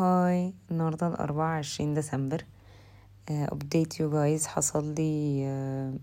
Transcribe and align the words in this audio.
Hi 0.00 0.52
النهاردة 0.70 1.06
الأربعة 1.08 1.58
عشرين 1.58 1.94
ديسمبر. 1.94 2.44
update 3.30 4.00
you 4.00 4.10
guys 4.10 4.46
حصل 4.46 4.94
لي 4.94 5.42
آه، 5.46 5.94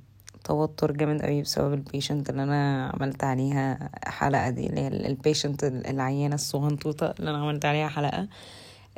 توتر 0.43 0.91
جامد 0.91 1.21
قوي 1.21 1.41
بسبب 1.41 1.73
ال 1.73 1.80
patient 1.80 2.29
اللي 2.29 2.43
أنا 2.43 2.87
عملت 2.93 3.23
عليها 3.23 3.89
حلقة 4.05 4.49
دي 4.49 4.67
اللي 4.67 4.81
هي 4.81 4.87
ال 4.87 4.97
patient 4.97 5.63
العيانة 5.63 6.35
الصغنطوطة 6.35 7.13
اللي 7.19 7.29
أنا 7.29 7.37
عملت 7.37 7.65
عليها 7.65 7.87
حلقة. 7.87 8.27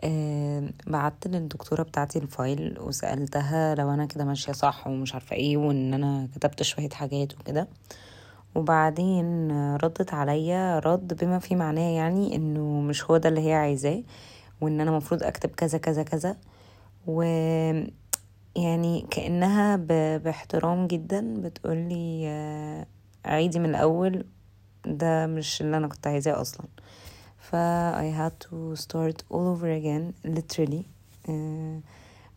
آه، 0.03 0.69
بعت 0.87 1.27
للدكتورة 1.27 1.83
بتاعتي 1.83 2.19
ال 2.19 2.31
file 2.31 2.77
وسألتها 2.79 3.75
لو 3.75 3.91
أنا 3.93 4.05
كده 4.05 4.25
ماشية 4.25 4.51
صح 4.53 4.87
ومش 4.87 5.13
عارفة 5.13 5.35
إيه 5.35 5.57
وإن 5.57 5.93
أنا 5.93 6.27
كتبت 6.35 6.63
شوية 6.63 6.89
حاجات 6.89 7.33
وكده. 7.39 7.67
وبعدين 8.55 9.51
ردت 9.75 10.13
عليا. 10.13 10.79
رد 10.79 11.23
بما 11.23 11.39
فيه 11.39 11.55
معناه 11.55 11.89
يعني 11.95 12.35
إنه 12.35 12.81
مش 12.81 13.03
هو 13.05 13.17
ده 13.17 13.29
اللي 13.29 13.41
هي 13.47 13.53
عايزاه. 13.53 14.03
وإن 14.61 14.81
أنا 14.81 14.91
مفروض 14.91 15.23
أكتب 15.23 15.49
كذا 15.49 15.77
كذا 15.77 16.03
كذا. 16.03 16.37
و 17.07 17.21
يعني 18.55 19.05
كأنها 19.11 19.75
ب... 19.75 19.87
باحترام 20.23 20.87
جدا 20.87 21.41
بتقولي 21.41 22.23
آه، 22.27 22.85
عيدي 23.25 23.59
من 23.59 23.69
الأول. 23.69 24.25
ده 24.85 25.27
مش 25.27 25.61
اللي 25.61 25.77
أنا 25.77 25.87
كنت 25.87 26.07
عايزاه 26.07 26.41
أصلا. 26.41 26.65
ف 27.37 27.55
I 27.95 28.11
had 28.19 28.33
to 28.47 28.81
start 28.81 29.17
all 29.31 29.55
over 29.55 29.69
again 29.81 30.29
literally. 30.37 30.83
آه، 31.29 31.79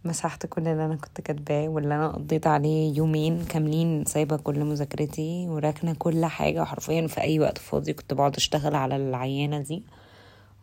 مسحت 0.04 0.46
كل 0.46 0.68
اللي 0.68 0.84
أنا 0.84 0.96
كنت 0.96 1.20
كاتباه 1.20 1.68
واللي 1.68 1.94
أنا 1.94 2.08
قضيت 2.08 2.46
عليه 2.46 2.96
يومين 2.96 3.44
كاملين 3.44 4.04
سايبة 4.04 4.36
كل 4.36 4.64
مذاكرتي 4.64 5.46
وراكنة 5.48 5.94
كل 5.98 6.24
حاجة 6.24 6.64
حرفيا 6.64 7.06
في 7.06 7.20
أي 7.20 7.40
وقت 7.40 7.58
فاضي 7.58 7.92
كنت 7.92 8.14
بقعد 8.14 8.36
أشتغل 8.36 8.74
على 8.74 8.96
العيانة 8.96 9.60
دي. 9.60 9.82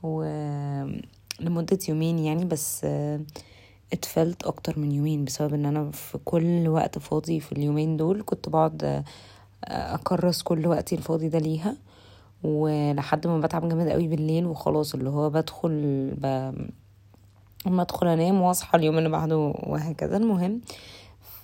و 0.03 0.23
لمدة 1.39 1.79
يومين 1.89 2.20
يعني 2.20 2.45
بس 2.45 2.81
آه، 2.84 3.20
اتفلت 3.93 4.43
أكتر 4.43 4.79
من 4.79 4.91
يومين 4.91 5.25
بسبب 5.25 5.53
إن 5.53 5.65
أنا 5.65 5.91
في 5.91 6.18
كل 6.26 6.68
وقت 6.68 6.99
فاضي 6.99 7.40
في 7.40 7.51
اليومين 7.51 7.98
دول 7.98 8.23
كنت 8.26 8.49
بقعد 8.49 8.84
آه، 8.84 9.04
أكرس 9.95 10.41
كل 10.41 10.67
وقتي 10.67 10.95
الفاضي 10.95 11.29
ده 11.29 11.40
ليها 11.40 11.76
ولحد 12.43 13.27
ما 13.27 13.40
بتعب 13.40 13.70
جامد 13.70 13.90
قوي 13.90 14.07
بالليل 14.07 14.45
وخلاص 14.45 14.93
اللي 14.93 15.10
هو 15.10 15.29
بدخل 15.29 15.70
ب... 16.17 16.26
اما 17.67 17.82
أدخل 17.82 18.07
أنام 18.07 18.41
وأصحى 18.41 18.77
اليوم 18.77 18.98
اللي 18.98 19.10
بعده 19.10 19.37
وهكذا. 19.37 20.17
المهم 20.17 20.62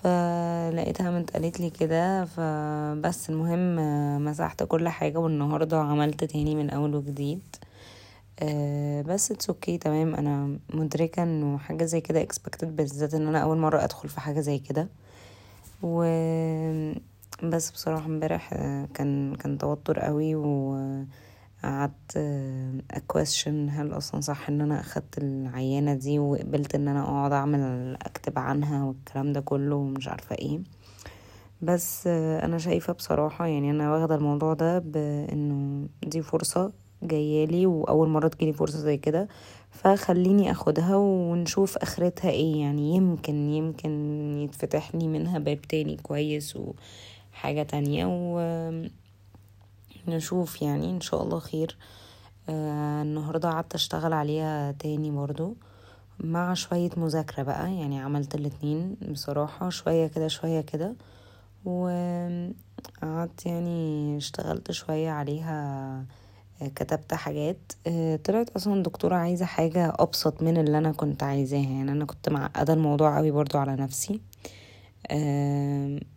فلقيتها 0.03 1.11
من 1.11 1.25
قالت 1.25 1.59
لي 1.59 1.69
كده 1.69 2.25
فبس 2.25 3.29
المهم 3.29 3.79
آه، 3.79 4.17
مسحت 4.17 4.63
كل 4.63 4.89
حاجة 4.89 5.17
والنهاردة 5.17 5.79
عملت 5.79 6.23
تاني 6.23 6.55
من 6.55 6.69
أول 6.69 6.95
وجديد. 6.95 7.41
آه، 8.39 9.01
بس 9.01 9.31
it's 9.31 9.49
okay 9.49 9.77
تمام. 9.77 10.15
أنا 10.15 10.59
مدركة 10.73 11.23
إنه 11.23 11.57
حاجة 11.57 11.85
زي 11.85 12.01
كده 12.01 12.21
expected 12.21 12.75
بالذات 12.75 13.13
إن 13.13 13.27
أنا 13.27 13.39
أول 13.43 13.57
مرة 13.57 13.83
أدخل 13.83 14.09
في 14.09 14.19
حاجة 14.19 14.39
زي 14.39 14.59
كده. 14.59 14.89
و 15.83 16.03
بس 17.43 17.71
بصراحة 17.71 18.05
امبارح 18.05 18.53
آه، 18.53 18.87
كان 18.93 19.35
كان 19.35 19.57
توتر 19.57 19.99
قوي 19.99 20.35
وقعدت 20.35 22.17
أ 22.91 23.00
question 23.00 23.69
هل 23.69 23.97
أصلا 23.97 24.21
صح 24.21 24.49
إن 24.49 24.61
أنا 24.61 24.79
أخدت 24.79 25.17
العيانة 25.17 25.93
دي 25.93 26.19
وقبلت 26.19 26.75
إن 26.75 26.87
أنا 26.87 27.01
أقعد 27.03 27.31
أعمل 27.31 27.95
أكتب 28.01 28.39
عنها 28.39 28.83
والكلام 28.85 29.33
ده 29.33 29.41
كله 29.41 29.75
ومش 29.75 30.07
عارفة 30.07 30.35
إيه. 30.35 30.59
بس 31.61 32.07
آه، 32.07 32.45
أنا 32.45 32.57
شايفة 32.57 32.93
بصراحة 32.93 33.45
يعني 33.47 33.71
أنا 33.71 33.91
واخدة 33.93 34.15
الموضوع 34.15 34.53
ده 34.53 34.79
بإنه 34.79 35.87
دي 36.03 36.21
فرصة 36.21 36.71
جايالي 37.03 37.65
وأول 37.65 38.09
مرة 38.09 38.27
تجيلي 38.27 38.53
فرصة 38.53 38.77
زي 38.77 38.97
كده 38.97 39.27
فخليني 39.71 40.51
آخدها 40.51 40.95
ونشوف 40.95 41.77
آخرتها 41.77 42.29
إيه 42.31 42.61
يعني. 42.61 42.95
يمكن 42.95 43.49
يمكن 43.49 43.91
يتفتح 44.43 44.95
لي 44.95 45.07
منها 45.07 45.39
باب 45.39 45.61
تاني 45.61 45.97
كويس 45.97 46.57
وحاجة 47.33 47.63
تانية 47.63 48.05
ونشوف 50.07 50.61
يعني. 50.61 50.89
إن 50.89 51.01
شاء 51.01 51.23
الله 51.23 51.39
خير. 51.39 51.77
آه 52.49 53.01
النهارده 53.01 53.49
قعدت 53.49 53.73
أشتغل 53.75 54.13
عليها 54.13 54.71
تاني 54.71 55.11
برضو 55.11 55.55
مع 56.19 56.53
شوية 56.53 56.89
مذاكرة 56.97 57.43
بقى 57.43 57.75
يعني 57.75 57.99
عملت 57.99 58.35
الاتنين 58.35 58.95
بصراحة 59.11 59.69
شوية 59.69 60.07
كده 60.07 60.27
شوية 60.27 60.61
كده. 60.61 60.95
وقعدت 61.65 63.45
يعني 63.45 64.17
اشتغلت 64.17 64.71
شوية 64.71 65.09
عليها 65.11 66.05
كتبت 66.75 67.13
حاجات. 67.13 67.57
آه، 67.87 68.15
طلعت 68.15 68.49
أصلا 68.49 68.73
الدكتورة 68.73 69.15
عايزة 69.15 69.45
حاجة 69.45 69.93
أبسط 69.99 70.43
من 70.43 70.57
اللي 70.57 70.77
أنا 70.77 70.91
كنت 70.91 71.23
عايزاها. 71.23 71.59
يعني 71.61 71.91
أنا 71.91 72.05
كنت 72.05 72.29
معقدة 72.29 72.73
الموضوع 72.73 73.17
قوي 73.17 73.31
برضو 73.31 73.57
على 73.57 73.75
نفسي. 73.75 74.21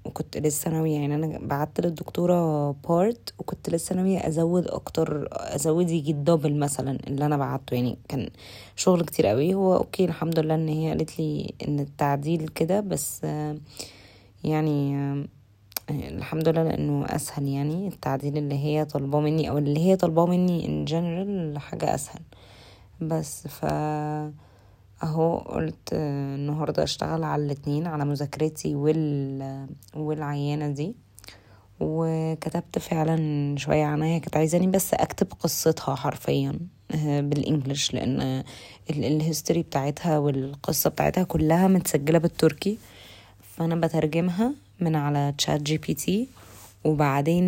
وكنت 0.05 0.37
لسه 0.39 0.71
ناوية 0.71 0.95
يعني 1.01 1.15
أنا 1.15 1.39
بعت 1.39 1.81
للدكتورة 1.81 2.71
part 2.89 3.35
وكنت 3.39 3.71
لسه 3.71 3.95
ناوية 3.95 4.29
أزود 4.29 4.69
أكتر 4.69 5.29
أزود 5.33 5.91
يجي 5.91 6.11
ال 6.11 6.18
double 6.18 6.59
مثلا 6.59 6.99
اللي 7.07 7.27
أنا 7.27 7.37
بعته. 7.37 7.75
يعني 7.75 7.99
كان 8.09 8.31
شغل 8.77 9.05
كتير 9.05 9.27
قوي. 9.27 9.55
هو 9.55 9.77
okay 9.77 10.05
الحمد 10.05 10.39
لله 10.39 10.55
إن 10.55 10.69
هي 10.69 10.89
قالت 10.89 11.19
لي 11.19 11.55
إن 11.69 11.81
التعديل 11.81 12.49
كده 12.49 12.81
بس 12.81 13.21
آه، 13.25 13.57
يعني 14.45 14.97
آه، 14.97 15.25
الحمد 15.91 16.49
لله 16.49 16.63
لأنه 16.63 17.07
أسهل 17.09 17.49
يعني 17.49 17.89
التعديل 17.89 18.37
اللي 18.39 18.55
هي 18.65 18.85
طالباه 18.85 19.21
مني 19.21 19.51
أو 19.51 19.59
اللي 19.59 19.81
هي 19.81 19.97
طالباه 19.97 20.27
مني 20.27 20.63
in 20.63 20.89
general 20.91 21.59
حاجة 21.59 21.95
أسهل. 21.95 22.21
بس 23.01 23.47
ف 23.49 23.65
أهو 25.03 25.39
قلت 25.39 25.89
النهارده 25.93 26.83
أشتغل 26.83 27.25
على 27.25 27.45
الاتنين 27.45 27.87
على 27.87 28.05
مذاكرتي 28.05 28.75
وال 28.75 29.67
والعيانة 29.97 30.69
دي. 30.69 30.95
وكتبت 31.81 32.79
فعلا 32.79 33.57
شوية 33.59 33.85
عنها 33.85 34.19
كانت 34.19 34.37
عايزاني 34.37 34.67
بس 34.67 34.95
أكتب 34.95 35.27
قصتها 35.41 35.95
حرفيا 35.95 36.59
آه، 36.95 37.21
بالإنجلش 37.21 37.95
لأن 37.95 38.21
ال- 38.91 39.05
الهيستوري 39.05 39.63
بتاعتها 39.63 40.19
والقصة 40.19 40.91
بتاعتها 40.91 41.25
كلها 41.25 41.69
متسجلة 41.69 42.19
بالتركي. 42.19 42.79
فأنا 43.43 43.75
بترجمها 43.77 44.53
من 44.81 44.97
على 44.97 45.35
ChatGPT 45.39 46.29
وبعدين 46.85 47.45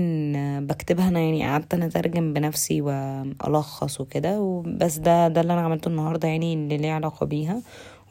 بكتبها 0.67 1.09
أنا 1.09 1.21
يعني 1.21 1.45
قعدت 1.47 1.75
أنا 1.75 1.87
أترجم 1.87 2.33
بنفسي 2.33 2.81
وألخص 2.83 4.01
وكده 4.01 4.41
وبس 4.41 4.97
ده 4.97 5.29
ده 5.29 5.41
اللي 5.41 5.53
أنا 5.53 5.61
عملته 5.61 5.89
النهارده 5.89 6.29
يعني 6.29 6.55
اللي 6.55 6.77
ليه 6.77 6.93
علاقة 6.93 7.27
بيها. 7.27 7.63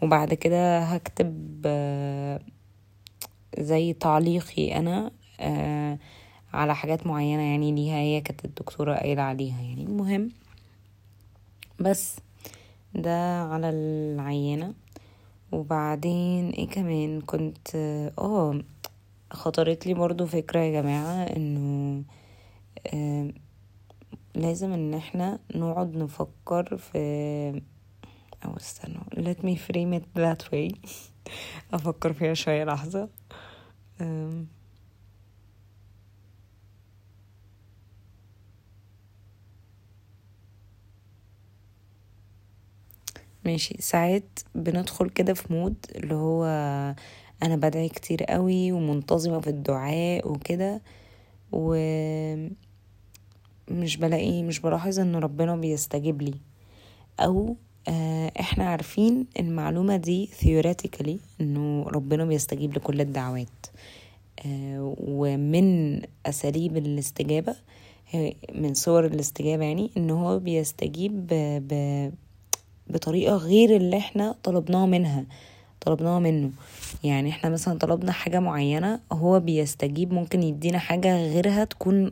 وبعد 0.01 0.33
كده 0.33 0.79
هكتب 0.79 1.61
آه، 1.65 2.39
زي 3.59 3.93
تعليقي 3.93 4.77
أنا 4.77 5.11
آه، 5.39 5.97
على 6.53 6.75
حاجات 6.75 7.07
معينة 7.07 7.41
يعني 7.41 7.71
ليها 7.71 7.95
هي 7.97 8.21
كانت 8.21 8.45
الدكتورة 8.45 8.95
قايلة 8.95 9.21
عليها 9.21 9.61
يعني. 9.61 9.83
المهم 9.83 10.31
بس 11.79 12.15
ده 12.95 13.41
على 13.41 13.69
العينة. 13.69 14.73
وبعدين 15.51 16.49
إيه 16.49 16.67
كمان؟ 16.69 17.21
كنت 17.21 17.67
آه 18.19 18.61
خطرت 19.31 19.87
لي 19.87 19.93
برضو 19.93 20.25
فكرة 20.25 20.59
يا 20.59 20.81
جماعة 20.81 21.23
إنه 21.23 22.03
لازم 24.35 24.73
إن 24.73 24.93
إحنا 24.93 25.39
نقعد 25.55 25.95
نفكر 25.95 26.77
في 26.77 27.61
أو 28.45 28.57
استنوا 28.57 29.03
let 29.15 29.37
me 29.45 29.55
frame 29.57 29.99
it 29.99 30.19
that 30.21 30.51
way. 30.53 30.75
أفكر 31.73 32.13
فيها 32.13 32.33
شوية 32.33 32.63
لحظة. 32.63 33.09
ماشي. 43.45 43.75
ساعات 43.79 44.39
بندخل 44.55 45.09
كده 45.09 45.33
في 45.33 45.53
مود 45.53 45.75
اللي 45.95 46.15
هو 46.15 46.45
أنا 47.43 47.55
بدعي 47.55 47.89
كتير 47.89 48.23
قوي 48.23 48.71
ومنتظمة 48.71 49.39
في 49.39 49.49
الدعاء 49.49 50.31
وكده 50.31 50.81
ومش 51.51 52.49
بلاقي 53.97 54.43
مش 54.43 54.59
بلاحظ 54.59 54.99
إن 54.99 55.15
ربنا 55.15 55.55
بيستجيب 55.55 56.21
لي. 56.21 56.33
أو 57.19 57.55
آه، 57.87 58.31
إحنا 58.39 58.63
عارفين 58.69 59.25
المعلومة 59.39 59.95
دي 59.95 60.29
theoretically 60.41 61.17
إنه 61.41 61.83
ربنا 61.83 62.25
بيستجيب 62.25 62.73
لكل 62.77 63.01
الدعوات. 63.01 63.47
آه، 64.45 64.95
ومن 64.97 66.01
أساليب 66.25 66.77
الاستجابة 66.77 67.55
هي- 68.09 68.35
من 68.55 68.73
صور 68.73 69.05
الاستجابة 69.05 69.63
يعني 69.65 69.91
إن 69.97 70.09
هو 70.09 70.39
بيستجيب 70.39 71.27
ب... 71.27 71.33
ب... 71.67 72.11
بطريقة 72.87 73.35
غير 73.35 73.75
اللي 73.75 73.97
إحنا 73.97 74.35
طلبناها 74.43 74.85
منها. 74.85 75.25
طلبناها 75.81 76.19
منه. 76.19 76.51
يعني 77.03 77.29
إحنا 77.29 77.49
مثلا 77.49 77.77
طلبنا 77.77 78.11
حاجة 78.11 78.39
معينة 78.39 78.99
هو 79.11 79.39
بيستجيب 79.39 80.13
ممكن 80.13 80.43
يدينا 80.43 80.79
حاجة 80.79 81.15
غيرها 81.17 81.63
تكون 81.63 82.11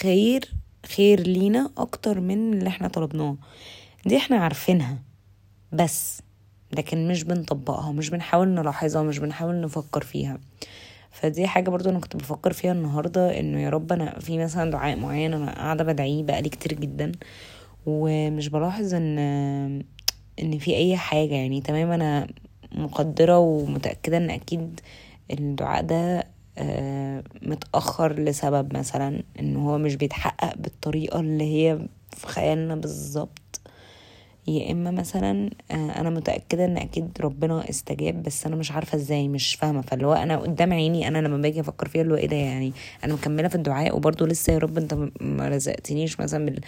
خير 0.00 0.54
خير 0.96 1.20
لينا 1.20 1.70
أكتر 1.78 2.20
من 2.20 2.52
اللي 2.52 2.68
إحنا 2.68 2.88
طلبناه. 2.88 3.36
دي 4.06 4.16
إحنا 4.16 4.36
عارفينها 4.36 4.98
بس 5.72 6.22
لكن 6.72 7.08
مش 7.08 7.24
بنطبقها 7.24 7.88
ومش 7.88 8.10
بنحاول 8.10 8.48
نلاحظها 8.48 9.02
ومش 9.02 9.18
بنحاول 9.18 9.60
نفكر 9.60 10.04
فيها. 10.04 10.38
فدي 11.10 11.46
حاجة 11.46 11.70
برضو 11.70 11.90
أنا 11.90 11.98
كنت 11.98 12.16
بفكر 12.16 12.52
فيها 12.52 12.72
النهاردة 12.72 13.40
إنه 13.40 13.60
يا 13.60 13.70
رب 13.70 13.92
أنا 13.92 14.18
في 14.18 14.38
مثلا 14.38 14.70
دعاء 14.70 14.96
معين 14.96 15.34
أنا 15.34 15.54
قاعدة 15.54 15.84
بدعيه 15.84 16.22
بقالي 16.22 16.48
كتير 16.48 16.72
جدا 16.80 17.12
ومش 17.86 18.48
بلاحظ 18.48 18.94
إن 18.94 19.18
إن 20.42 20.58
في 20.58 20.76
أي 20.76 20.96
حاجة. 20.96 21.34
يعني 21.34 21.60
تمام 21.60 21.90
أنا 21.90 22.28
مقدرة 22.72 23.38
ومتأكدة 23.38 24.16
إن 24.16 24.30
أكيد 24.30 24.80
الدعاء 25.30 25.82
ده 25.82 26.26
آه، 26.58 27.22
متأخر 27.42 28.12
لسبب 28.20 28.76
مثلا 28.76 29.22
إن 29.40 29.56
هو 29.56 29.78
مش 29.78 29.94
بيتحقق 29.96 30.56
بالطريقة 30.56 31.20
اللي 31.20 31.44
هي 31.44 31.78
في 32.16 32.26
خيالنا 32.26 32.76
بالظبط. 32.76 33.60
يا 34.48 34.72
إما 34.72 34.90
مثلا 34.90 35.50
آه، 35.70 35.74
أنا 35.74 36.10
متأكدة 36.10 36.64
إن 36.64 36.76
أكيد 36.76 37.10
ربنا 37.20 37.70
استجاب 37.70 38.22
بس 38.22 38.46
أنا 38.46 38.56
مش 38.56 38.72
عارفة 38.72 38.96
إزاي 38.96 39.28
مش 39.28 39.54
فاهمة. 39.54 39.80
فاللي 39.80 40.06
هو 40.06 40.12
أنا 40.12 40.36
قدام 40.38 40.72
عيني 40.72 41.08
أنا 41.08 41.18
لما 41.18 41.36
باجي 41.36 41.60
أفكر 41.60 41.88
فيها 41.88 42.02
اللي 42.02 42.14
هو 42.14 42.18
إيه 42.18 42.28
ده 42.28 42.36
يعني؟ 42.36 42.72
أنا 43.04 43.14
مكملة 43.14 43.48
في 43.48 43.54
الدعاء 43.54 43.96
وبرضه 43.96 44.26
لسه 44.26 44.52
يا 44.52 44.58
رب 44.58 44.78
أنت 44.78 44.94
ما 45.20 45.48
رزقتنيش 45.48 46.20
مثلا 46.20 46.44
بال 46.46 46.60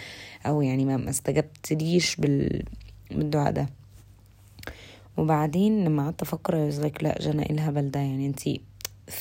أو 0.45 0.61
يعني 0.61 0.85
ما 0.85 1.09
استجبتليش 1.09 2.15
بال 2.15 2.63
بالدعاء 3.11 3.51
ده. 3.51 3.69
وبعدين 5.17 5.85
لما 5.85 6.03
قعدت 6.03 6.21
أفكر 6.21 6.71
like 6.71 7.03
لا 7.03 7.17
جنى 7.21 7.43
إيه 7.45 7.51
الهبل 7.51 7.91
ده؟ 7.91 7.99
يعني 7.99 8.27
انتي 8.27 8.61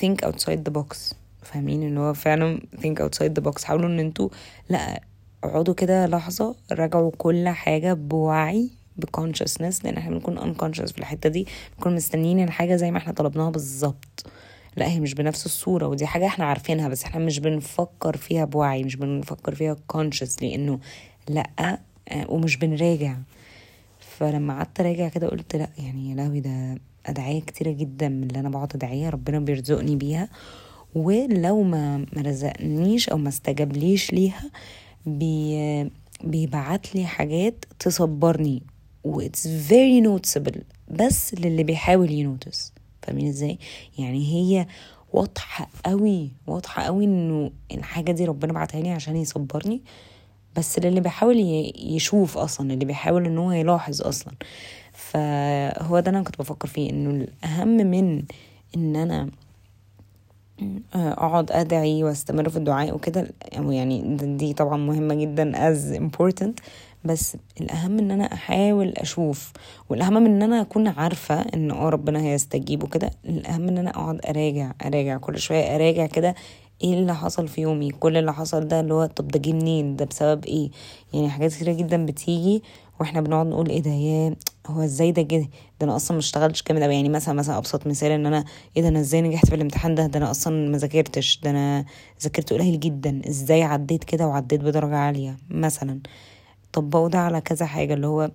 think 0.01 0.29
outside 0.29 0.59
the 0.69 0.73
box 0.81 1.15
فاهمين؟ 1.43 1.83
إن 1.83 1.99
هو 1.99 2.15
فعلا 2.15 2.61
think 2.77 3.03
outside 3.05 3.33
the 3.41 3.45
box. 3.51 3.65
حاولوا 3.65 3.89
إن 3.89 3.99
أنتوا 3.99 4.29
لا 4.69 5.03
اقعدوا 5.45 5.75
كده 5.75 6.07
لحظة 6.07 6.55
راجعوا 6.73 7.11
كل 7.19 7.49
حاجة 7.49 7.93
بوعي 7.93 8.71
بكونشسنس 8.97 9.85
لأن 9.85 9.97
إحنا 9.97 10.11
بنكون 10.11 10.39
unconscious 10.39 10.93
في 10.93 10.99
الحتة 10.99 11.29
دي. 11.29 11.47
بنكون 11.79 11.95
مستنيين 11.95 12.45
الحاجة 12.45 12.77
زي 12.77 12.91
ما 12.91 12.99
إحنا 12.99 13.13
طلبناها 13.13 13.51
بالظبط. 13.51 14.27
لا 14.77 14.89
هي 14.89 15.01
مش 15.01 15.15
بنفس 15.15 15.47
الصورة 15.47 15.87
ودي 15.87 16.07
حاجة 16.07 16.27
إحنا 16.27 16.45
عارفينها 16.45 16.89
بس 16.89 17.05
إحنا 17.05 17.25
مش 17.25 17.39
بنفكر 17.39 18.17
فيها 18.17 18.45
بوعي 18.45 18.85
مش 18.85 18.97
بنفكر 18.97 19.55
فيها 19.55 19.77
conscious 19.97 20.43
لأنه 20.43 20.79
لا 21.29 21.51
آه، 22.09 22.27
ومش 22.29 22.57
بنراجع. 22.57 23.17
فلما 24.23 24.55
قعدت 24.55 24.81
أراجع 24.81 25.09
كده 25.09 25.29
قلت 25.29 25.57
لأ 25.57 25.69
يعني 25.79 26.11
يا 26.11 26.15
لهوي 26.15 26.41
ده 26.41 26.79
أدعية 27.07 27.41
كتيرة 27.41 27.71
جدا 27.71 28.09
من 28.09 28.23
اللي 28.23 28.41
أنا 28.41 28.49
بقعد 28.49 28.73
أدعيها 28.75 29.11
ربنا 29.11 29.39
بيرزقني 29.41 29.97
بيها. 29.97 30.29
ولو 30.95 31.63
ما 31.63 31.97
ما 31.99 32.23
رزقنيش 32.23 33.09
أو 33.09 33.19
ما 33.19 33.29
استجابليش 33.29 34.13
ليها 34.13 34.51
بي 35.07 35.91
بيبعت 36.25 36.95
لي 36.95 37.07
حاجات 37.07 37.65
تصبرني. 37.79 38.63
و 39.05 39.23
it's 39.23 39.47
very 39.69 40.07
noticeable 40.07 40.61
بس 40.89 41.35
للي 41.35 41.65
بيحاول 41.65 42.11
ينوتس. 42.11 42.73
فاهمين 43.03 43.29
إزاي؟ 43.29 43.59
يعني 43.99 44.33
هي 44.33 44.67
واضحة 45.13 45.69
قوي 45.85 46.31
واضحة 46.47 46.83
قوي 46.83 47.05
إنه 47.05 47.51
الحاجة 47.73 48.13
دي 48.13 48.25
ربنا 48.25 48.53
بعتها 48.53 48.81
لي 48.81 48.91
عشان 48.91 49.17
يصبرني. 49.17 49.83
بس 50.57 50.79
للي 50.79 51.01
بيحاول 51.01 51.37
يشوف 51.79 52.39
أصلا 52.39 52.73
اللي 52.73 52.85
بيحاول 52.85 53.27
إن 53.27 53.39
هو 53.39 53.53
يلاحظ 53.53 54.03
أصلا. 54.03 54.35
فهو 54.93 56.01
ده 56.01 56.11
أنا 56.11 56.23
كنت 56.23 56.39
بفكر 56.39 56.69
فيه 56.69 56.91
إنه 56.91 57.11
الأهم 57.11 57.69
من 57.69 58.23
إن 58.77 58.97
أنا 58.97 59.29
أقعد 60.95 61.53
أدعي 61.53 62.05
وأستمر 62.05 62.49
في 62.49 62.57
الدعاء 62.57 62.95
وكده 62.95 63.29
يعني 63.53 64.17
دي 64.37 64.53
طبعا 64.53 64.77
مهمة 64.77 65.15
جدا 65.15 65.53
as 65.75 65.97
important. 66.01 66.53
بس 67.05 67.37
الأهم 67.61 67.99
إن 67.99 68.11
أنا 68.11 68.25
أحاول 68.33 68.89
أشوف 68.89 69.53
والأهم 69.89 70.13
من 70.13 70.27
إن 70.27 70.43
أنا 70.43 70.61
أكون 70.61 70.89
عارفة 70.89 71.41
إن 71.41 71.71
آه 71.71 71.89
ربنا 71.89 72.21
هيستجيب 72.23 72.83
وكده 72.83 73.11
الأهم 73.25 73.69
إن 73.69 73.79
أنا 73.79 73.91
أقعد 73.91 74.27
أراجع 74.27 74.73
أراجع 74.85 75.17
كل 75.17 75.39
شوية 75.39 75.75
أراجع 75.77 76.07
كده 76.07 76.35
إيه 76.83 76.95
اللي 76.95 77.15
حصل 77.15 77.49
في 77.49 77.61
يومي؟ 77.61 77.91
كل 77.91 78.17
اللي 78.17 78.33
حصل 78.33 78.69
ده 78.69 78.81
اللي 78.81 78.95
هو 78.95 79.07
طب 79.07 79.29
ده 79.29 79.39
جه 79.39 79.53
منين؟ 79.53 79.97
ده 79.97 80.05
بسبب 80.05 80.45
إيه؟ 80.45 80.71
يعني 81.13 81.29
حاجات 81.31 81.53
كتيرة 81.55 81.73
جدا 81.73 82.07
بتيجي 82.07 82.63
وإحنا 83.01 83.21
بنقعد 83.21 83.47
نقول 83.47 83.69
إيه 83.69 83.83
ده؟ 83.83 83.91
يا 83.91 84.37
هو 84.67 84.81
إزاي 84.85 85.13
ده 85.13 85.23
جه؟ 85.23 85.41
ده 85.81 85.87
أنا 85.87 85.97
أصلا 85.97 86.13
ما 86.15 86.19
اشتغلتش 86.19 86.63
جامد 86.63 86.81
يعني 86.81 87.09
مثلا 87.09 87.35
مثلا 87.35 87.59
أبسط 87.59 87.87
مثال 87.87 88.11
إن 88.11 88.27
أنا 88.27 88.45
إيه 88.77 88.83
ده 88.83 88.89
أنا 88.89 89.01
إزاي 89.01 89.23
نجحت 89.23 89.47
في 89.49 89.55
الامتحان 89.55 89.95
ده؟ 89.95 90.07
ده 90.07 90.19
أنا 90.19 90.31
أصلا 90.31 90.71
ما 90.71 90.79
ذاكرتش. 90.79 91.41
ده 91.43 91.51
أنا 91.51 91.85
ذاكرت 92.23 92.53
قليل 92.53 92.81
جدا. 92.81 93.21
إزاي 93.29 93.63
عديت 93.63 94.05
كده 94.05 94.27
وعديت 94.29 94.61
بدرجة 94.61 94.97
عالية؟ 94.97 95.37
مثلا. 95.51 96.01
طبقوا 96.73 97.09
ده 97.09 97.19
على 97.19 97.41
كذا 97.41 97.67
حاجة 97.67 97.95
اللي 97.95 98.07
هو 98.07 98.31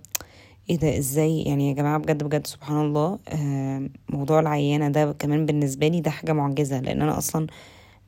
إيه 0.70 0.76
ده؟ 0.78 0.98
إزاي؟ 0.98 1.42
يعني 1.42 1.68
يا 1.68 1.74
جماعة 1.74 1.98
بجد 1.98 2.22
بجد 2.22 2.46
سبحان 2.46 2.80
الله 2.86 3.18
آه 3.28 3.88
موضوع 4.08 4.40
العيانة 4.40 4.88
ده 4.88 5.12
كمان 5.12 5.46
بالنسبة 5.46 5.88
لي 5.88 6.00
ده 6.00 6.10
حاجة 6.10 6.32
معجزة. 6.32 6.80
لأن 6.80 7.02
أنا 7.02 7.18
أصلا 7.18 7.46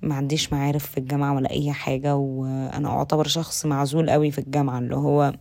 ما 0.02 0.14
عنديش 0.14 0.52
معارف 0.52 0.87
في 0.87 0.99
الجامعة 0.99 1.35
ولا 1.35 1.50
أي 1.50 1.73
حاجة 1.73 2.17
وأنا 2.17 2.88
أعتبر 2.88 3.26
شخص 3.26 3.67
معزول 3.67 4.11
قوي 4.11 4.31
في 4.31 4.38
الجامعة 4.38 4.79
اللي 4.79 4.97
هو 4.97 5.32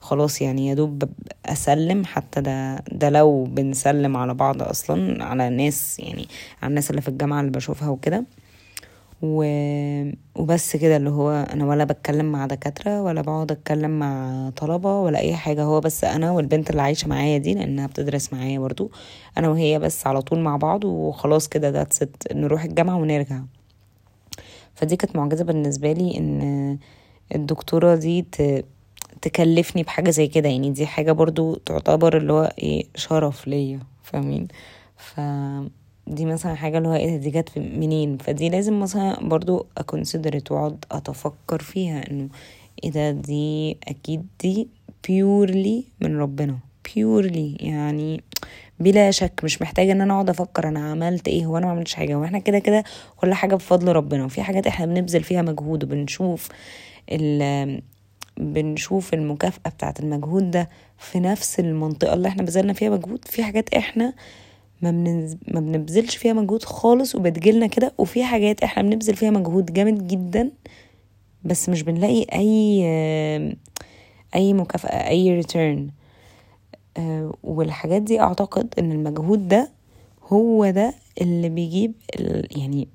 خلاص 0.00 0.42
يعني 0.42 0.66
يا 0.68 0.74
دوب 0.74 1.02
أسلم 1.46 2.04
حتى 2.04 2.40
ده 2.40 2.76
ده 2.92 3.10
لو 3.10 3.44
بنسلم 3.44 4.16
على 4.16 4.34
بعض 4.34 4.62
أصلا 4.62 5.24
على 5.24 5.48
ناس 5.50 5.98
يعني 6.00 6.28
على 6.62 6.70
الناس 6.70 6.90
اللي 6.90 7.00
في 7.02 7.08
الجامعة 7.08 7.40
اللي 7.40 7.50
بشوفها 7.52 7.88
وكده. 7.88 8.24
و... 9.22 9.44
وبس 10.34 10.76
كده 10.76 10.96
اللي 10.96 11.10
هو 11.10 11.30
أنا 11.52 11.66
ولا 11.66 11.84
بتكلم 11.84 12.32
مع 12.32 12.46
دكاترة 12.46 13.02
ولا 13.02 13.20
بقعد 13.22 13.52
أتكلم 13.52 13.98
مع 13.98 14.50
طلبة 14.56 15.00
ولا 15.00 15.18
أي 15.18 15.34
حاجة. 15.36 15.62
هو 15.62 15.80
بس 15.80 16.04
أنا 16.04 16.30
والبنت 16.30 16.70
اللي 16.70 16.82
عايشة 16.82 17.08
معايا 17.08 17.38
دي 17.38 17.54
لأنها 17.54 17.86
بتدرس 17.86 18.32
معايا 18.32 18.58
برضو 18.58 18.90
أنا 19.38 19.48
وهي 19.48 19.78
بس 19.78 20.06
على 20.06 20.22
طول 20.22 20.38
مع 20.40 20.56
بعض 20.56 20.84
وخلاص 20.84 21.48
كده 21.48 21.68
ذاتس 21.70 22.00
نروح 22.32 22.64
الجامعة 22.64 22.96
ونرجع. 22.96 23.40
فدي 24.76 24.96
كانت 24.96 25.16
معجزة 25.16 25.44
بالنسبة 25.44 25.92
لي 25.92 26.18
إن 26.18 26.78
الدكتورة 27.34 27.94
دي 27.94 28.26
تكلفني 29.22 29.82
بحاجة 29.82 30.10
زي 30.10 30.26
كده. 30.26 30.48
يعني 30.48 30.70
دي 30.70 30.86
حاجة 30.86 31.12
برضو 31.12 31.54
تعتبر 31.54 32.16
اللي 32.16 32.32
هو 32.32 32.52
إيه 32.58 32.84
شرف 32.94 33.48
ليا 33.48 33.80
فاهمين؟ 34.02 34.48
ف 34.96 35.20
دي 36.06 36.24
مثلا 36.26 36.54
حاجة 36.54 36.78
اللي 36.78 36.88
هو 36.88 36.94
إيه 36.94 37.16
دي 37.16 37.30
جت 37.30 37.58
منين؟ 37.58 38.18
فدي 38.18 38.48
لازم 38.48 38.80
مثلا 38.80 39.28
برضو 39.28 39.66
أكونسيدرت 39.78 40.52
وأقعد 40.52 40.84
أتفكر 40.92 41.62
فيها 41.62 42.10
إنه 42.10 42.28
إيه 42.84 42.90
ده 42.90 43.10
دي 43.10 43.76
أكيد 43.88 44.26
دي 44.40 44.68
بيورلي 45.08 45.84
من 46.00 46.18
ربنا. 46.18 46.58
بيورلي 46.94 47.56
يعني 47.60 48.22
بلا 48.80 49.10
شك 49.10 49.40
مش 49.44 49.62
محتاجة 49.62 49.92
إن 49.92 50.00
أنا 50.00 50.14
أقعد 50.14 50.30
أفكر 50.30 50.68
أنا 50.68 50.90
عملت 50.90 51.28
إيه 51.28 51.46
هو 51.46 51.58
أنا 51.58 51.66
ما 51.66 51.72
عملتش 51.72 51.94
حاجة 51.94 52.14
وإحنا 52.14 52.38
كده 52.38 52.58
كده 52.58 52.84
كل 53.16 53.34
حاجة 53.34 53.54
بفضل 53.54 53.92
ربنا. 53.92 54.24
وفي 54.24 54.42
حاجات 54.42 54.66
إحنا 54.66 54.86
بنبذل 54.86 55.22
فيها 55.22 55.42
مجهود 55.42 55.84
وبنشوف 55.84 56.48
ال 57.12 57.82
بنشوف 58.36 59.14
المكافأة 59.14 59.70
بتاعة 59.70 59.94
المجهود 60.00 60.50
ده 60.50 60.68
في 60.98 61.20
نفس 61.20 61.60
المنطقة 61.60 62.14
اللي 62.14 62.28
إحنا 62.28 62.42
بذلنا 62.42 62.72
فيها 62.72 62.90
مجهود. 62.90 63.24
في 63.24 63.42
حاجات 63.42 63.74
إحنا 63.74 64.12
ما, 64.82 64.90
بنز... 64.90 65.36
ما 65.48 65.60
بنبذلش 65.60 66.16
فيها 66.16 66.32
مجهود 66.32 66.62
خالص 66.64 67.14
وبتجيلنا 67.14 67.66
كده 67.66 67.92
وفي 67.98 68.24
حاجات 68.24 68.62
إحنا 68.62 68.82
بنبذل 68.82 69.16
فيها 69.16 69.30
مجهود 69.30 69.72
جامد 69.72 70.06
جدا 70.08 70.50
بس 71.44 71.68
مش 71.68 71.82
بنلاقي 71.82 72.26
أي 72.32 72.82
أي 74.34 74.52
مكافأة 74.52 75.08
أي 75.08 75.30
ريتيرن 75.36 75.90
والحاجات 77.42 78.02
دي 78.02 78.20
أعتقد 78.20 78.74
إن 78.78 78.92
المجهود 78.92 79.48
ده 79.48 79.72
هو 80.32 80.70
ده 80.70 80.94
اللي 81.20 81.48
بيجيب 81.48 81.92
يعني 82.56 82.88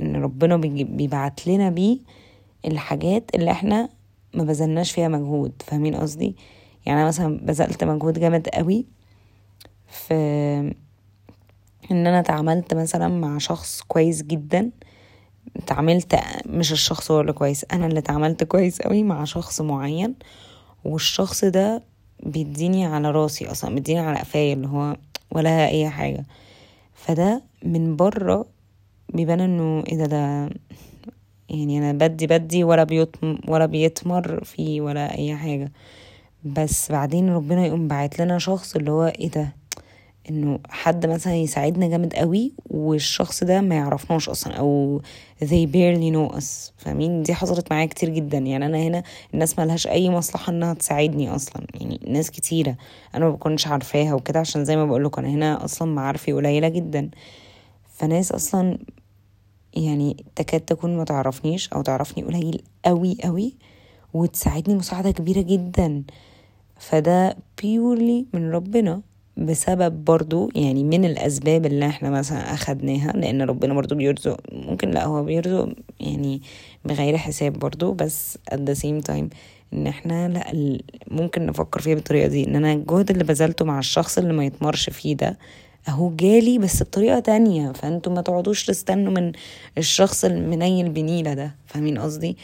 إن 0.00 0.16
ربنا 0.16 0.56
بيبعت 0.56 1.46
لنا 1.46 1.70
بيه 1.70 1.98
الحاجات 2.64 3.30
اللي 3.34 3.50
إحنا 3.50 3.88
ما 4.34 4.44
بذلناش 4.44 4.92
فيها 4.92 5.08
مجهود. 5.08 5.52
فاهمين 5.66 5.94
قصدي؟ 5.96 6.36
يعني 6.86 7.00
أنا 7.00 7.08
مثلا 7.08 7.38
بذلت 7.38 7.84
مجهود 7.84 8.18
جامد 8.18 8.48
قوي 8.48 8.86
في 9.88 10.14
إن 11.90 12.06
أنا 12.06 12.20
اتعاملت 12.20 12.74
مثلا 12.74 13.08
مع 13.08 13.38
شخص 13.38 13.82
كويس 13.82 14.22
جدا. 14.22 14.70
اتعاملت 15.56 16.20
مش 16.46 16.72
الشخص 16.72 17.10
هو 17.10 17.20
اللي 17.20 17.32
كويس 17.32 17.66
أنا 17.72 17.86
اللي 17.86 17.98
اتعاملت 17.98 18.44
كويس 18.44 18.82
قوي 18.82 19.02
مع 19.02 19.24
شخص 19.24 19.60
معين. 19.60 20.14
والشخص 20.84 21.44
ده 21.44 21.82
بيديني 22.22 22.86
على 22.86 23.10
راسي 23.10 23.50
أصلا 23.50 23.74
بيديني 23.74 24.00
على 24.00 24.18
قفايا 24.18 24.54
اللي 24.54 24.68
هو 24.68 24.96
ولا 25.30 25.68
أي 25.68 25.88
حاجة. 25.88 26.24
فده 26.94 27.42
من 27.62 27.96
بره 27.96 28.46
بيبان 29.14 29.40
إنه 29.40 29.84
إيه 29.88 29.96
ده 29.96 30.06
ده 30.06 30.50
يعني 31.50 31.78
أنا 31.78 31.92
بدي 31.92 32.26
بدي 32.26 32.64
ولا 32.64 32.84
بيطم 32.84 33.38
ولا 33.48 33.66
بيتمر 33.66 34.44
فيه 34.44 34.80
ولا 34.80 35.18
أي 35.18 35.36
حاجة. 35.36 35.72
بس 36.44 36.92
بعدين 36.92 37.30
ربنا 37.30 37.66
يقوم 37.66 37.88
باعت 37.88 38.18
لنا 38.20 38.38
شخص 38.38 38.76
اللي 38.76 38.90
هو 38.90 39.06
إيه 39.06 39.30
ده؟ 39.30 39.52
إنه 40.30 40.58
حد 40.68 41.06
مثلا 41.06 41.34
يساعدنا 41.34 41.88
جامد 41.88 42.14
قوي 42.14 42.52
والشخص 42.70 43.44
ده 43.44 43.60
ما 43.60 43.74
يعرفناش 43.74 44.28
أصلا 44.28 44.54
أو 44.54 45.00
they 45.44 45.66
barely 45.66 46.12
know 46.14 46.36
us. 46.38 46.72
فاهمين؟ 46.76 47.22
دي 47.22 47.34
حصلت 47.34 47.72
معايا 47.72 47.86
كتير 47.86 48.08
جدا. 48.08 48.38
يعني 48.38 48.66
أنا 48.66 48.78
هنا 48.78 49.02
الناس 49.34 49.58
ملهاش 49.58 49.86
أي 49.86 50.10
مصلحة 50.10 50.50
إنها 50.52 50.74
تساعدني 50.74 51.34
أصلا. 51.34 51.66
يعني 51.74 52.00
ناس 52.08 52.30
كتيرة 52.30 52.76
أنا 53.14 53.24
ما 53.24 53.30
بكونش 53.30 53.66
عارفاها 53.66 54.14
وكده 54.14 54.40
عشان 54.40 54.64
زي 54.64 54.76
ما 54.76 54.84
بقولك 54.84 55.18
أنا 55.18 55.28
هنا 55.28 55.64
أصلا 55.64 55.92
معارفي 55.92 56.32
قليلة 56.32 56.68
جدا. 56.68 57.10
فناس 57.88 58.32
أصلا 58.32 58.78
يعني 59.74 60.24
تكاد 60.36 60.60
تكون 60.60 60.96
ما 60.96 61.04
تعرفنيش 61.04 61.68
أو 61.72 61.82
تعرفني 61.82 62.24
قليل 62.24 62.62
قوي 62.84 63.16
قوي 63.24 63.54
وتساعدني 64.14 64.74
مساعدة 64.74 65.10
كبيرة 65.10 65.40
جدا. 65.40 66.02
فده 66.78 67.36
بيورلي 67.62 68.26
من 68.32 68.50
ربنا. 68.50 69.02
بسبب 69.36 70.04
برضو 70.04 70.50
يعني 70.54 70.84
من 70.84 71.04
الأسباب 71.04 71.66
اللي 71.66 71.86
إحنا 71.86 72.10
مثلا 72.10 72.54
أخدناها 72.54 73.12
لأن 73.12 73.42
ربنا 73.42 73.74
برضو 73.74 73.94
بيرزق 73.94 74.40
ممكن 74.52 74.90
لا 74.90 75.04
هو 75.04 75.24
بيرزق 75.24 75.68
يعني 76.00 76.42
بغير 76.84 77.16
حساب 77.16 77.52
برضو 77.52 77.92
بس 77.92 78.38
at 78.50 78.56
the 78.56 78.74
same 78.74 79.10
time 79.12 79.24
إن 79.72 79.86
إحنا 79.86 80.28
لا 80.28 80.78
ممكن 81.10 81.46
نفكر 81.46 81.80
فيها 81.80 81.94
بالطريقة 81.94 82.26
دي. 82.28 82.46
إن 82.46 82.56
أنا 82.56 82.72
الجهد 82.72 83.10
اللي 83.10 83.24
بذلته 83.24 83.64
مع 83.64 83.78
الشخص 83.78 84.18
اللي 84.18 84.32
ما 84.32 84.44
يتمرش 84.44 84.90
فيه 84.90 85.16
ده 85.16 85.38
أهو 85.88 86.16
جالي 86.16 86.58
بس 86.58 86.82
بطريقة 86.82 87.18
تانية. 87.18 87.72
فأنتوا 87.72 88.12
ما 88.12 88.22
تقعدوش 88.22 88.66
تستنوا 88.66 89.12
من 89.12 89.32
الشخص 89.78 90.24
المنيل 90.24 90.88
بنيلة 90.88 91.34
ده. 91.34 91.54
فاهمين 91.66 91.98
قصدي؟ 91.98 92.36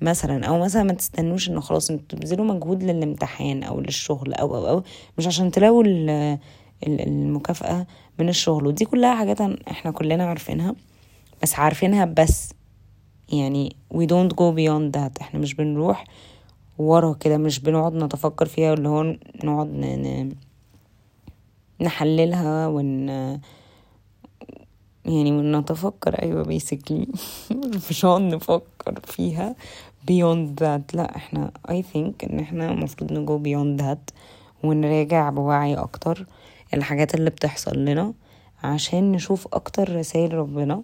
مثلا 0.00 0.46
أو 0.46 0.58
مثلا 0.58 0.82
ما 0.82 0.92
تستنوش 0.92 1.48
إنه 1.48 1.60
خلاص 1.60 1.90
أنتوا 1.90 2.18
تبذلوا 2.18 2.44
مجهود 2.44 2.82
للامتحان 2.82 3.62
أو 3.62 3.80
للشغل 3.80 4.34
أو 4.34 4.56
أو 4.56 4.68
أو 4.68 4.82
مش 5.18 5.26
عشان 5.26 5.50
تلاقوا 5.50 5.84
المكافأة 6.86 7.86
من 8.18 8.28
الشغل 8.28 8.66
ودي 8.66 8.84
كلها 8.84 9.14
حاجات 9.14 9.40
إحنا 9.70 9.90
كلنا 9.90 10.24
عارفينها 10.24 10.74
بس 11.42 11.54
عارفينها 11.54 12.04
بس 12.04 12.52
يعني 13.32 13.76
we 13.94 14.06
don't 14.06 14.32
go 14.32 14.54
beyond 14.56 14.96
that 14.96 15.20
إحنا 15.20 15.40
مش 15.40 15.54
بنروح 15.54 16.04
ورا 16.78 17.12
كده 17.12 17.38
مش 17.38 17.60
بنقعد 17.60 17.94
نتفكر 17.94 18.46
فيها 18.46 18.74
اللي 18.74 18.88
هو 18.88 19.16
نقعد. 19.44 20.34
نحللها 21.80 22.66
ون 22.66 23.10
يعني 25.04 25.32
ونتفكر 25.32 26.22
أيوه 26.22 26.42
بيسكلي 26.44 27.06
مش 27.90 28.04
هنقعد 28.04 28.22
نفكر 28.34 29.00
فيها 29.04 29.54
beyond 30.10 30.60
that. 30.60 30.94
لا 30.94 31.16
إحنا 31.16 31.50
I 31.68 31.72
think 31.94 32.30
إن 32.30 32.38
إحنا 32.40 32.70
المفروض 32.70 33.12
نجو 33.12 33.38
beyond 33.42 33.80
that 33.82 34.14
ونراجع 34.64 35.30
بوعي 35.30 35.74
أكتر 35.74 36.26
الحاجات 36.74 37.14
اللي 37.14 37.30
بتحصل 37.30 37.78
لنا 37.84 38.12
عشان 38.64 39.12
نشوف 39.12 39.46
أكتر 39.52 39.96
رسائل 39.96 40.34
ربنا 40.34 40.82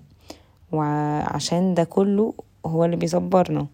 وعشان 0.72 1.74
ده 1.74 1.84
كله 1.84 2.34
هو 2.66 2.84
اللي 2.84 2.96
بيصبرنا 2.96 3.66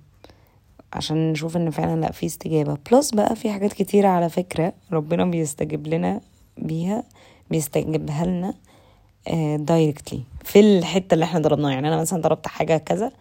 عشان 0.92 1.32
نشوف 1.32 1.56
إن 1.56 1.70
فعلا 1.70 2.00
لأ 2.00 2.12
في 2.12 2.26
استجابة. 2.26 2.78
plus 2.92 3.10
بقى 3.10 3.36
في 3.36 3.50
حاجات 3.52 3.72
كتيرة 3.72 4.08
على 4.08 4.28
فكرة 4.28 4.72
ربنا 4.92 5.24
بيستجيب 5.24 5.86
لنا 5.86 6.20
بيها 6.58 7.04
بيستجيبها 7.50 8.26
لنا 8.26 8.54
directly 9.56 10.18
آه، 10.18 10.44
في 10.44 10.60
الحتة 10.60 11.14
اللي 11.14 11.24
إحنا 11.24 11.40
ضربناها. 11.40 11.72
يعني 11.72 11.88
أنا 11.88 12.00
مثلا 12.00 12.20
ضربت 12.20 12.46
حاجة 12.46 12.76
كذا 12.76 13.12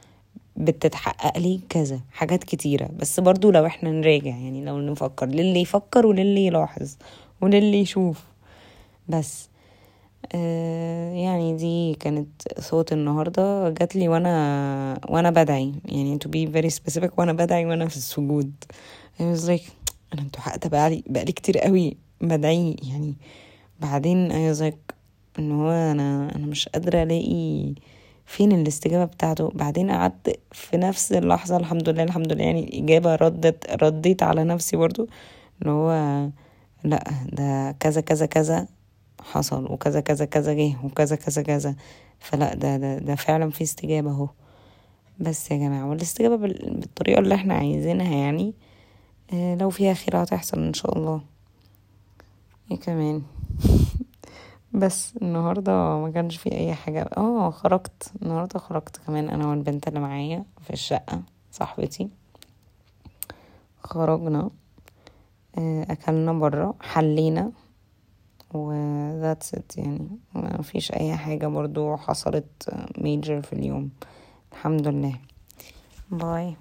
بتتحقق 0.57 1.37
لي 1.37 1.59
كذا 1.69 1.99
حاجات 2.11 2.43
كتيرة. 2.43 2.89
بس 2.99 3.19
برضو 3.19 3.51
لو 3.51 3.65
إحنا 3.65 3.91
نراجع 3.91 4.29
يعني 4.29 4.65
لو 4.65 4.79
نفكر 4.79 5.25
للي 5.25 5.61
يفكر 5.61 6.05
وللي 6.05 6.45
يلاحظ 6.45 6.95
وللي 7.41 7.79
يشوف. 7.79 8.23
بس 9.07 9.49
آه 10.35 11.13
يعني 11.13 11.55
دي 11.55 11.93
كانت 11.93 12.27
صوت 12.59 12.93
النهاردة 12.93 13.69
جات 13.69 13.95
لي 13.95 14.07
وأنا 14.07 14.99
وأنا 15.09 15.29
بدعي. 15.29 15.73
يعني 15.85 16.19
to 16.25 16.27
be 16.27 16.53
very 16.53 16.75
specific 16.75 17.09
وأنا 17.17 17.33
بدعي 17.33 17.65
وأنا 17.65 17.87
في 17.87 17.97
السجود. 17.97 18.51
I 19.19 19.21
was 19.21 19.43
like 19.47 19.71
أنا 20.13 20.21
أنتوا 20.21 20.41
حقت 20.41 20.67
بقالي 20.67 21.03
بقالي 21.07 21.31
كتير 21.31 21.57
قوي 21.57 21.97
بدعي. 22.21 22.75
يعني 22.83 23.13
بعدين 23.79 24.29
I 24.31 24.55
was 24.55 24.61
like 24.61 24.90
إن 25.39 25.51
هو 25.51 25.69
أنا 25.71 26.35
أنا 26.35 26.45
مش 26.45 26.69
قادرة 26.69 27.03
ألاقي 27.03 27.73
فين 28.25 28.51
الاستجابة 28.51 29.05
بتاعته. 29.05 29.49
بعدين 29.49 29.91
قعدت 29.91 30.39
في 30.51 30.77
نفس 30.77 31.11
اللحظة 31.11 31.57
الحمد 31.57 31.89
لله 31.89 32.03
الحمد 32.03 32.33
لله 32.33 32.43
يعني 32.43 32.63
الإجابة 32.63 33.15
ردت 33.15 33.83
رديت 33.83 34.23
على 34.23 34.43
نفسي 34.43 34.77
برضو 34.77 35.07
اللي 35.61 35.71
هو 35.71 35.91
لأ 36.83 37.03
ده 37.33 37.71
كذا 37.79 38.01
كذا 38.01 38.25
كذا 38.25 38.67
حصل 39.21 39.71
وكذا 39.71 39.99
كذا 40.01 40.25
كذا 40.25 40.53
جه 40.53 40.73
وكذا 40.83 41.15
كذا 41.15 41.41
كذا. 41.41 41.75
فلأ 42.19 42.53
ده 42.55 42.77
ده, 42.77 42.97
ده 42.97 43.15
فعلا 43.15 43.49
في 43.49 43.63
استجابة 43.63 44.11
أهو. 44.11 44.29
بس 45.19 45.51
يا 45.51 45.57
جماعة 45.57 45.89
والاستجابة 45.89 46.35
بالطريقة 46.35 47.19
اللي 47.19 47.35
إحنا 47.35 47.53
عايزينها 47.53 48.15
يعني 48.15 48.53
آه 49.33 49.55
لو 49.55 49.69
فيها 49.69 49.93
خير 49.93 50.23
هتحصل 50.23 50.59
إن 50.59 50.73
شاء 50.73 50.97
الله. 50.97 51.21
إيه 52.71 52.77
كمان؟ 52.77 53.21
بس 54.73 55.17
النهاردة 55.21 55.71
ما 55.97 56.11
كانش 56.11 56.37
في 56.37 56.51
أي 56.51 56.73
حاجة. 56.73 57.09
آه 57.17 57.49
خرجت. 57.51 58.11
النهاردة 58.21 58.59
خرجت 58.59 58.97
كمان 58.97 59.29
أنا 59.29 59.47
والبنت 59.47 59.87
اللي 59.87 59.99
معايا 59.99 60.45
في 60.61 60.73
الشقة 60.73 61.21
صاحبتي. 61.51 62.09
خرجنا 63.83 64.49
آه، 65.57 65.85
أكلنا 65.91 66.33
برا 66.33 66.73
حلينا 66.81 67.51
و 68.53 68.71
that's 69.21 69.57
it 69.59 69.77
يعني. 69.77 70.07
ما 70.35 70.61
فيش 70.61 70.91
أي 70.91 71.15
حاجة 71.15 71.47
برضو 71.47 71.97
حصلت 71.97 72.69
ميجر 72.97 73.41
في 73.41 73.53
اليوم. 73.53 73.89
الحمد 74.51 74.87
لله. 74.87 75.19
باي. 76.11 76.55